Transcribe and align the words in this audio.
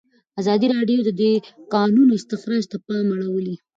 ازادي 0.41 0.65
راډیو 0.75 0.99
د 1.03 1.09
د 1.21 1.23
کانونو 1.73 2.11
استخراج 2.19 2.63
ته 2.71 2.77
پام 2.87 3.07
اړولی. 3.15 3.55